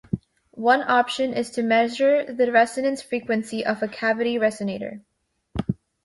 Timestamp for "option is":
0.81-1.51